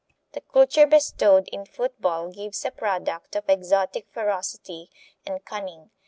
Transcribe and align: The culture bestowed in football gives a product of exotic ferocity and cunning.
The 0.31 0.41
culture 0.41 0.87
bestowed 0.87 1.47
in 1.49 1.63
football 1.63 2.31
gives 2.31 2.65
a 2.65 2.71
product 2.71 3.35
of 3.35 3.47
exotic 3.47 4.07
ferocity 4.09 4.89
and 5.27 5.45
cunning. 5.45 5.91